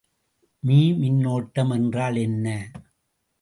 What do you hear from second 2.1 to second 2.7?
என்ன?